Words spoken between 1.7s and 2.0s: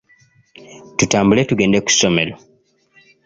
ku